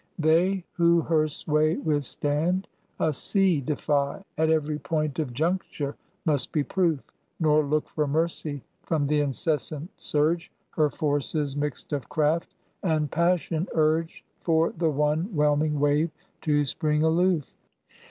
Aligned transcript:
They 0.17 0.65
who 0.73 1.01
her 1.01 1.27
sway 1.27 1.77
withstand 1.77 2.67
a 2.99 3.13
sea 3.13 3.61
defy, 3.61 4.23
At 4.35 4.49
every 4.49 4.79
point 4.79 5.19
of 5.19 5.31
juncture 5.31 5.95
must 6.25 6.51
be 6.51 6.63
proof; 6.63 7.01
Nor 7.39 7.63
look 7.63 7.87
for 7.87 8.07
mercy 8.07 8.63
from 8.81 9.05
the 9.05 9.19
incessant 9.19 9.91
surge 9.97 10.51
Her 10.71 10.89
forces 10.89 11.55
mixed 11.55 11.93
of 11.93 12.09
craft 12.09 12.55
and 12.81 13.11
passion 13.11 13.67
urge 13.75 14.25
For 14.39 14.71
the 14.71 14.89
one 14.89 15.25
whelming 15.35 15.79
wave 15.79 16.09
to 16.41 16.65
spring 16.65 17.03
aloof. 17.03 17.53